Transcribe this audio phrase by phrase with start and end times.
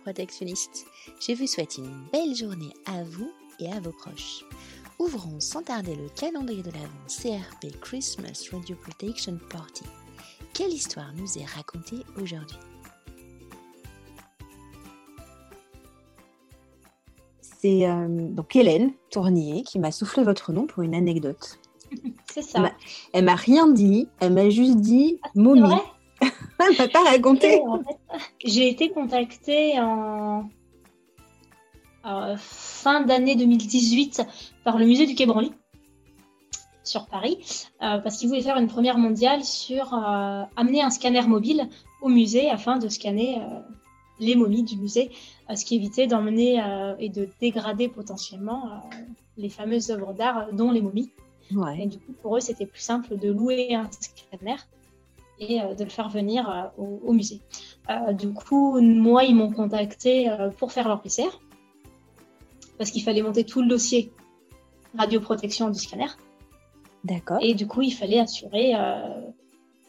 [0.00, 0.86] protectionnistes.
[1.20, 4.44] Je vous souhaite une belle journée à vous et à vos proches.
[4.98, 9.84] Ouvrons sans tarder le calendrier de l'Avent CRP Christmas Radio Protection Party.
[10.52, 12.58] Quelle histoire nous est racontée aujourd'hui?
[17.40, 21.58] C'est euh, donc Hélène Tournier qui m'a soufflé votre nom pour une anecdote.
[22.32, 22.72] C'est ça.
[23.12, 25.74] Elle m'a rien dit, elle m'a juste dit Ah, momie.
[26.20, 27.56] Vrai elle m'a pas raconté.
[27.56, 27.98] Et en fait,
[28.44, 30.48] J'ai été contactée en
[32.06, 34.22] euh, fin d'année 2018
[34.64, 35.52] par le musée du Quai Branly
[36.90, 37.38] sur Paris
[37.82, 41.68] euh, parce qu'ils voulaient faire une première mondiale sur euh, amener un scanner mobile
[42.02, 43.60] au musée afin de scanner euh,
[44.18, 45.10] les momies du musée,
[45.54, 46.62] ce qui évitait d'emmener
[46.98, 48.82] et de dégrader potentiellement
[49.38, 51.10] les fameuses œuvres d'art, dont les momies.
[51.78, 54.56] Et du coup, pour eux, c'était plus simple de louer un scanner
[55.40, 57.40] et euh, de le faire venir euh, au, au musée.
[57.88, 61.40] Euh, du coup, moi, ils m'ont contacté pour faire leur PCR
[62.78, 64.10] parce qu'il fallait monter tout le dossier
[64.96, 66.06] radioprotection du scanner.
[67.04, 67.38] D'accord.
[67.40, 69.20] Et du coup, il fallait assurer euh,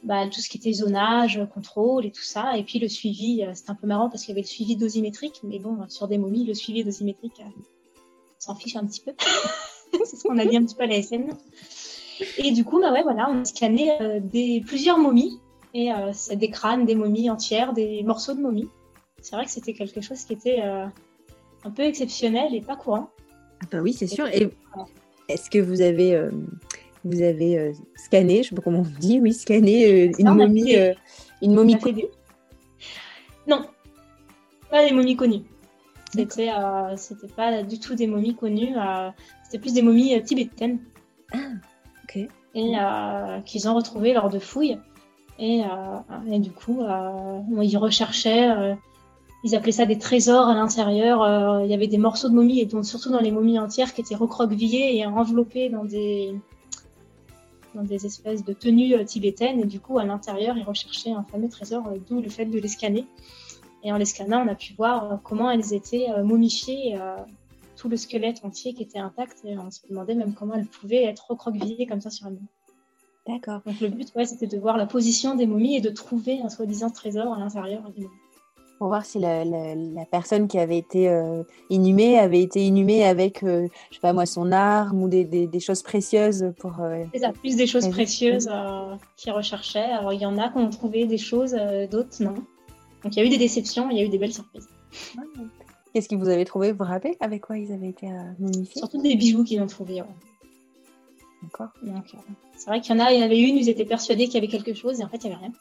[0.03, 2.57] bah, tout ce qui était zonage, contrôle et tout ça.
[2.57, 4.75] Et puis le suivi, euh, c'était un peu marrant parce qu'il y avait le suivi
[4.75, 5.41] dosimétrique.
[5.43, 9.13] Mais bon, sur des momies, le suivi dosimétrique, euh, on s'en fiche un petit peu.
[10.05, 11.29] C'est ce qu'on a dit un petit peu à la SN.
[12.37, 15.39] Et du coup, bah ouais, voilà, on a scanné euh, des, plusieurs momies.
[15.73, 18.67] Et euh, c'est des crânes, des momies entières, des morceaux de momies.
[19.21, 20.85] C'est vrai que c'était quelque chose qui était euh,
[21.63, 23.09] un peu exceptionnel et pas courant.
[23.63, 24.27] Ah bah oui, c'est sûr.
[24.27, 24.49] Et
[25.29, 26.31] est-ce que vous avez, euh,
[27.05, 30.97] vous avez scanné, je ne sais pas comment on dit, oui, scanné une momie, fait-
[31.41, 32.09] une momie des-
[33.47, 33.65] Non,
[34.69, 35.43] pas des momies connues.
[36.13, 36.49] C'était,
[36.97, 38.73] c'était pas du tout des momies connues.
[39.45, 40.79] c'était plus des momies tibétaines.
[42.15, 44.77] Et euh, qu'ils ont retrouvées lors de fouilles.
[45.39, 48.49] Et, euh, et du coup, euh, ils recherchaient.
[49.43, 51.61] ils appelaient ça des trésors à l'intérieur.
[51.63, 54.01] il y avait des morceaux de momies, et donc surtout dans les momies entières, qui
[54.01, 56.35] étaient recroquevillées et enveloppées dans des
[57.73, 59.61] dans des espèces de tenues tibétaines.
[59.61, 62.67] Et du coup, à l'intérieur, ils recherchaient un fameux trésor, d'où le fait de les
[62.67, 63.05] scanner.
[63.83, 66.99] Et en les scannant, on a pu voir comment elles étaient momifiées,
[67.81, 69.39] tout le squelette entier qui était intact.
[69.43, 72.45] Et on se demandait même comment elles pouvaient être recroquevillées comme ça sur elles-mêmes.
[73.27, 73.61] D'accord.
[73.65, 76.49] Donc le but, ouais, c'était de voir la position des momies et de trouver un
[76.49, 78.13] soi-disant trésor à l'intérieur des momies.
[78.77, 83.03] Pour voir si la, la- la personne qui avait été euh, inhumée avait été inhumée
[83.03, 86.79] avec, euh, je sais pas moi, son arme ou des, des- des choses précieuses pour.
[86.79, 89.79] euh, C'est ça, plus des choses précieuses euh, qu'ils recherchaient.
[89.99, 92.33] Alors il y en a qui ont trouvé des choses, euh, d'autres non.
[93.03, 94.67] Donc il y a eu des déceptions, il y a eu des belles surprises.
[95.93, 96.71] Qu'est-ce qu'ils vous avez trouvé?
[96.71, 99.67] Vous vous rappelez avec quoi ils avaient été euh, momifiés Surtout des bijoux qu'ils ont
[99.67, 100.01] trouvés.
[100.01, 100.07] ouais.
[101.43, 101.69] D'accord.
[101.81, 102.17] Donc euh,
[102.55, 104.35] c'est vrai qu'il y en a, il y en avait une, ils étaient persuadés qu'il
[104.35, 105.53] y avait quelque chose et en fait il n'y avait rien.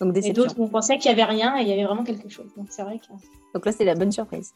[0.00, 2.28] Donc Et d'autres, on pensait qu'il n'y avait rien et il y avait vraiment quelque
[2.28, 2.46] chose.
[2.56, 3.12] Donc c'est vrai que
[3.54, 4.54] Donc là, c'est la bonne surprise.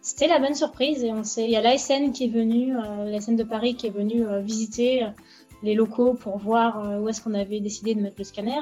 [0.00, 3.04] C'était la bonne surprise et on sait, il y a l'ASN qui est venu, euh,
[3.04, 5.08] l'ASN de Paris qui est venu euh, visiter euh,
[5.62, 8.60] les locaux pour voir où est-ce qu'on avait décidé de mettre le scanner,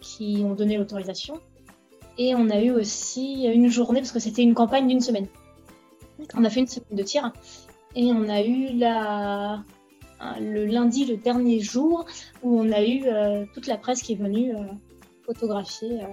[0.00, 1.34] qui ont donné l'autorisation.
[2.18, 5.26] Et on a eu aussi une journée, parce que c'était une campagne d'une semaine.
[6.34, 7.32] On a fait une semaine de tir
[7.94, 9.62] et on a eu la,
[10.40, 12.04] le lundi, le dernier jour,
[12.42, 14.60] où on a eu euh, toute la presse qui est venue euh,
[15.24, 16.06] photographier euh,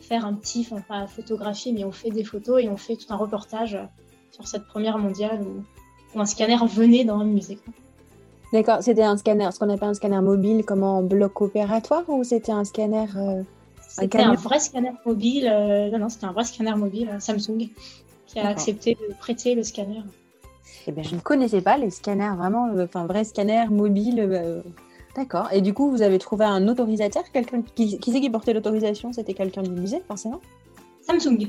[0.00, 3.12] faire un petit, enfin pas photographier, mais on fait des photos et on fait tout
[3.12, 3.78] un reportage
[4.30, 5.62] sur cette première mondiale où,
[6.16, 7.58] où un scanner venait dans un musée.
[8.52, 8.78] D'accord.
[8.80, 12.52] C'était un scanner, ce qu'on appelle un scanner mobile, comme en bloc opératoire, ou c'était
[12.52, 13.04] un scanner
[13.98, 17.68] C'était un vrai scanner mobile, euh, non, non, c'était un vrai scanner mobile euh, Samsung
[18.26, 20.02] qui a accepté de prêter le scanner.
[20.86, 24.20] Eh ben, je ne connaissais pas les scanners, vraiment, enfin, vrai scanner mobile.
[24.20, 24.62] euh,
[25.16, 25.48] D'accord.
[25.52, 29.12] Et du coup, vous avez trouvé un autorisateur quelqu'un qui, qui c'est qui portait l'autorisation?
[29.12, 30.40] C'était quelqu'un du musée, forcément?
[31.02, 31.48] Samsung.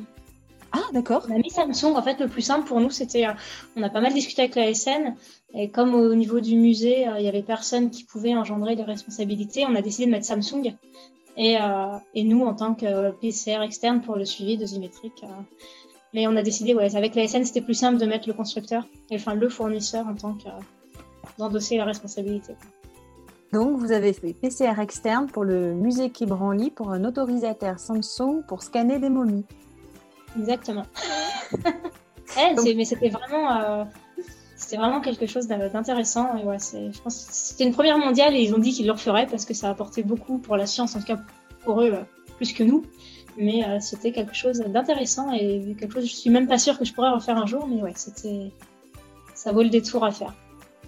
[0.72, 1.26] Ah, d'accord.
[1.30, 1.96] On a mis Samsung.
[1.96, 3.34] En fait, le plus simple pour nous, c'était, euh,
[3.76, 5.16] on a pas mal discuté avec la SN.
[5.54, 8.84] Et comme au niveau du musée, euh, il y avait personne qui pouvait engendrer des
[8.84, 10.76] responsabilités, on a décidé de mettre Samsung.
[11.42, 15.24] Et, euh, et nous, en tant que PCR externe pour le suivi dosimétrique.
[15.24, 15.28] euh,
[16.14, 18.86] mais on a décidé, ouais, avec la SN, c'était plus simple de mettre le constructeur,
[19.10, 20.52] et, enfin le fournisseur en tant que euh,
[21.38, 22.56] d'endosser la responsabilité.
[23.54, 28.44] Donc, vous avez fait PCR externe pour le musée qui Branly pour un autorisateur Samsung
[28.48, 29.46] pour scanner des momies.
[30.38, 30.86] Exactement.
[32.26, 33.84] C'est- mais c'était vraiment, euh,
[34.60, 36.38] c'était vraiment quelque chose d'intéressant.
[36.38, 38.92] Et ouais, c'est- je pense c'était une première mondiale et ils ont dit qu'ils le
[38.92, 41.20] referaient parce que ça a apporté beaucoup pour la science, en tout cas
[41.64, 42.02] pour eux, euh,
[42.38, 42.84] plus que nous.
[43.38, 46.84] Mais euh, c'était quelque chose d'intéressant et quelque chose, je suis même pas sûre que
[46.86, 48.52] je pourrais refaire un jour, mais ouais, c'était,
[49.34, 50.34] ça vaut le détour à faire.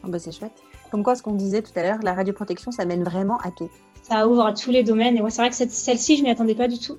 [0.04, 0.52] Ah bah, c'est chouette.
[0.92, 3.70] Comme quoi, ce qu'on disait tout à l'heure, la radioprotection, ça mène vraiment à tout.
[4.04, 6.30] Ça ouvre à tous les domaines et ouais, c'est vrai que cette- celle-ci, je m'y
[6.30, 6.98] attendais pas du tout.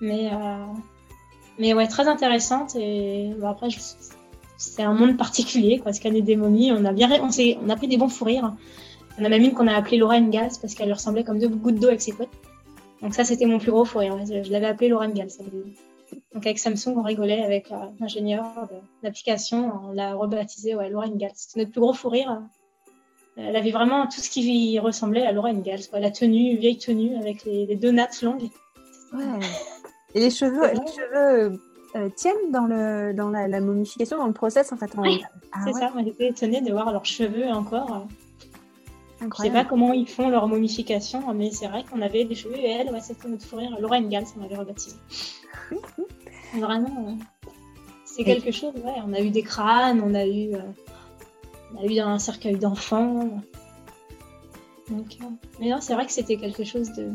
[0.00, 0.64] Mais, euh,
[1.58, 2.74] mais ouais, très intéressante.
[2.76, 3.78] Et bon, après, je-
[4.58, 5.92] c'est un monde particulier, quoi.
[5.92, 8.54] Scanner des momies, on a bien, on, on a pris des bons fous rires.
[9.18, 11.48] On a même une qu'on a appelée Laura Ingalls parce qu'elle lui ressemblait comme deux
[11.48, 12.28] gouttes d'eau avec ses couettes.
[13.00, 14.16] Donc ça, c'était mon plus gros fou rire.
[14.26, 15.30] Je, l'avais appelée Laura Ingalls.
[16.34, 21.06] Donc avec Samsung, on rigolait avec euh, l'ingénieur de l'application, on l'a rebaptisée ouais, Laura
[21.06, 21.32] Ingalls.
[21.34, 22.42] C'était notre plus gros fou rire.
[23.36, 25.86] Elle avait vraiment tout ce qui ressemblait à Laura Ingalls.
[25.88, 26.00] Quoi.
[26.00, 28.50] La tenue, vieille tenue avec les, deux nattes longues.
[29.12, 29.22] Ouais.
[30.14, 31.60] Et les cheveux, les cheveux
[31.96, 34.90] euh, tiennent dans, le, dans la, la momification, dans le process en fait.
[34.96, 38.06] Oui, Ah c'est ouais, ça, j'étais étonnée de voir leurs cheveux encore.
[39.20, 39.56] Je sais incroyable.
[39.56, 42.92] pas comment ils font leur momification, mais c'est vrai qu'on avait des cheveux et elle,
[42.92, 43.76] ouais, c'était notre fou rire.
[43.80, 44.96] Laura Ingalls, on avait rebaptisé.
[46.54, 47.50] Vraiment, euh,
[48.04, 48.94] c'est quelque chose, ouais.
[49.06, 50.60] On a eu des crânes, on a eu, euh,
[51.74, 53.42] on a eu un cercueil d'enfants.
[54.88, 55.26] Donc, euh,
[55.60, 57.10] mais non, c'est vrai que c'était quelque chose de.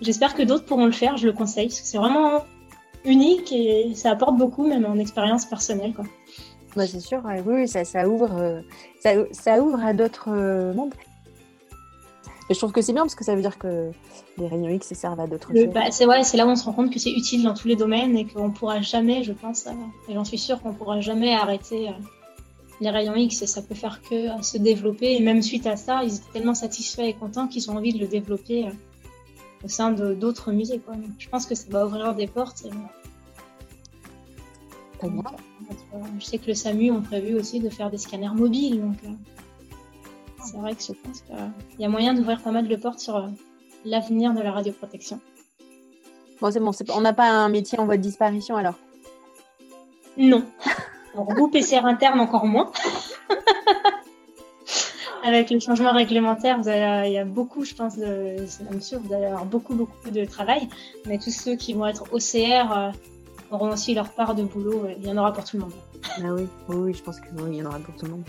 [0.00, 2.44] J'espère que d'autres pourront le faire, je le conseille, parce que c'est vraiment
[3.04, 6.04] unique et ça apporte beaucoup, même en expérience personnelle, quoi.
[6.76, 8.60] Bah, c'est sûr, oui, ça, ça ouvre, euh,
[9.00, 10.94] ça, ça ouvre à d'autres euh, mondes.
[12.50, 13.90] Et je trouve que c'est bien parce que ça veut dire que
[14.38, 15.74] les rayons X servent à d'autres Le- choses.
[15.74, 17.68] bah, c'est ouais, c'est là où on se rend compte que c'est utile dans tous
[17.68, 19.70] les domaines et qu'on pourra jamais, je pense, euh,
[20.08, 21.92] et j'en suis sûre qu'on pourra jamais arrêter euh,
[22.80, 25.14] les rayons X et ça peut faire que euh, se développer.
[25.14, 27.98] Et même suite à ça, ils étaient tellement satisfaits et contents qu'ils ont envie de
[27.98, 28.70] le développer euh,
[29.64, 30.78] au sein d'autres musées.
[30.78, 30.94] Quoi.
[30.94, 32.64] Donc, je pense que ça va ouvrir des portes.
[32.64, 32.70] et,
[34.98, 35.22] Très bien.
[35.22, 38.80] donc, je sais que le SAMU ont prévu aussi de faire des scanners mobiles.
[38.80, 39.08] Donc, euh,
[40.44, 43.16] c'est vrai que je pense qu'il y a moyen d'ouvrir pas mal de portes sur
[43.16, 43.28] euh,
[43.84, 45.20] l'avenir de la radioprotection.
[46.40, 48.74] Bon, c'est bon, on n'a pas un métier en voie de disparition alors.
[50.16, 50.44] Non.
[51.14, 52.72] Alors, vous, PCR interne, encore moins.
[55.24, 58.36] Avec le changement réglementaire, vous allez- il y a beaucoup, je pense, de,
[58.70, 60.68] même sûr, vous allez avoir beaucoup, beaucoup de travail.
[61.06, 62.90] Mais tous ceux qui vont être OCR euh,
[63.52, 64.86] auront aussi leur part de boulot.
[64.88, 65.72] et Il y en aura pour tout le monde.
[66.18, 68.24] Ah oui, oui, oui, je pense qu'il y en aura pour tout le monde.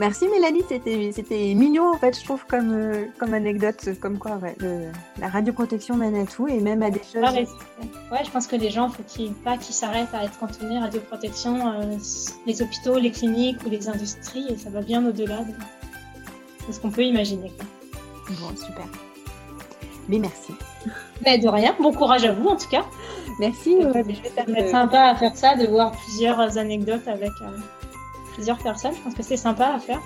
[0.00, 4.32] Merci Mélanie, c'était c'était mignon en fait, je trouve, comme, euh, comme anecdote, comme quoi
[4.42, 7.22] ouais, le- la radioprotection mène à tout et même à des choses.
[7.24, 9.04] Ah, ouais, c'est- ouais, je pense que les gens, faut
[9.44, 11.96] pas qu'ils s'arrêtent à être cantonnés à radioprotection, euh,
[12.44, 16.80] les hôpitaux, les cliniques ou les industries, et ça va bien au-delà de, de ce
[16.80, 17.52] qu'on peut imaginer.
[17.56, 17.66] quoi.
[18.40, 18.86] Bon, super.
[20.08, 20.52] Mais merci.
[21.24, 22.84] Mais de rien, bon courage à vous en tout cas.
[23.38, 23.76] Merci.
[23.76, 27.06] Ouais, mais je vais Ça être faire, sympa à faire ça, de voir plusieurs anecdotes
[27.08, 27.56] avec euh,
[28.34, 28.94] plusieurs personnes.
[28.94, 30.00] Je que c'est sympa à faire.